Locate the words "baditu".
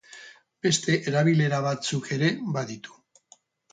2.57-2.99